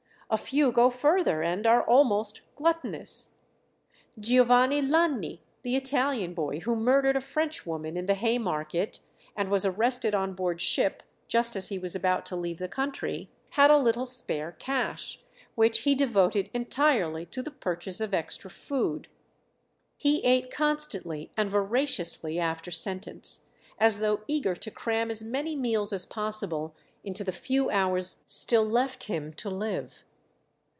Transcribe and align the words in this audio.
A 0.33 0.37
few 0.37 0.71
go 0.71 0.89
further, 0.89 1.43
and 1.43 1.67
are 1.67 1.83
almost 1.85 2.39
gluttonous. 2.55 3.31
Giovanni 4.17 4.81
Lanni, 4.81 5.41
the 5.61 5.75
Italian 5.75 6.33
boy 6.33 6.61
who 6.61 6.73
murdered 6.77 7.17
a 7.17 7.19
Frenchwoman 7.19 7.97
in 7.97 8.05
the 8.05 8.13
Haymarket, 8.13 9.01
and 9.35 9.49
was 9.49 9.65
arrested 9.65 10.15
on 10.15 10.33
board 10.33 10.61
ship 10.61 11.03
just 11.27 11.57
as 11.57 11.67
he 11.67 11.77
was 11.77 11.95
about 11.95 12.25
to 12.27 12.37
leave 12.37 12.59
the 12.59 12.69
country, 12.69 13.29
had 13.49 13.69
a 13.69 13.77
little 13.77 14.05
spare 14.05 14.53
cash, 14.53 15.19
which 15.55 15.79
he 15.79 15.95
devoted 15.95 16.49
entirely 16.53 17.25
to 17.25 17.43
the 17.43 17.51
purchase 17.51 17.99
of 17.99 18.13
extra 18.13 18.49
food. 18.49 19.09
He 19.97 20.23
ate 20.23 20.49
constantly 20.49 21.29
and 21.35 21.49
voraciously 21.49 22.39
after 22.39 22.71
sentence, 22.71 23.47
as 23.77 23.99
though 23.99 24.21
eager 24.29 24.55
to 24.55 24.71
cram 24.71 25.11
as 25.11 25.25
many 25.25 25.57
meals 25.57 25.91
as 25.91 26.05
possible 26.05 26.73
into 27.03 27.25
the 27.25 27.33
few 27.33 27.69
hours 27.69 28.23
still 28.25 28.63
left 28.65 29.03
him 29.07 29.33
to 29.33 29.49
live. 29.49 30.05